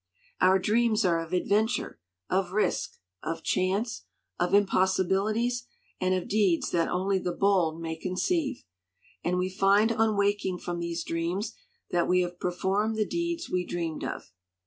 [0.39, 4.05] "Our dreams are of adventure, of risk, of chance,
[4.39, 5.67] of impossibilities,
[5.99, 8.63] and of deeds that only the bold may conceive.
[9.23, 11.53] And we find on waking from these dreams
[11.91, 14.31] that we have performed the deeds we dreamed of.